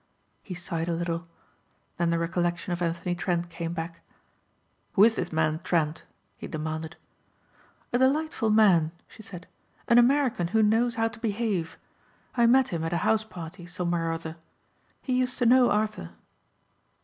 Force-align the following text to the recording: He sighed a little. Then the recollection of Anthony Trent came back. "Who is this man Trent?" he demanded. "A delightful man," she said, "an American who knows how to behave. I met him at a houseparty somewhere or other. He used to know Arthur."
He 0.41 0.55
sighed 0.55 0.87
a 0.89 0.93
little. 0.95 1.27
Then 1.97 2.09
the 2.09 2.17
recollection 2.17 2.73
of 2.73 2.81
Anthony 2.81 3.13
Trent 3.13 3.51
came 3.51 3.71
back. 3.71 4.01
"Who 4.93 5.03
is 5.03 5.13
this 5.13 5.31
man 5.31 5.59
Trent?" 5.63 6.05
he 6.39 6.47
demanded. 6.47 6.95
"A 7.93 7.99
delightful 7.99 8.49
man," 8.49 8.93
she 9.07 9.21
said, 9.21 9.45
"an 9.87 9.99
American 9.99 10.47
who 10.47 10.63
knows 10.63 10.95
how 10.95 11.07
to 11.07 11.19
behave. 11.19 11.77
I 12.33 12.47
met 12.47 12.69
him 12.69 12.83
at 12.83 12.93
a 12.93 12.97
houseparty 13.05 13.67
somewhere 13.69 14.09
or 14.09 14.13
other. 14.13 14.37
He 15.03 15.13
used 15.19 15.37
to 15.37 15.45
know 15.45 15.69
Arthur." 15.69 16.09